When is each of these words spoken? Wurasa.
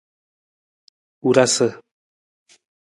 Wurasa. 1.23 1.67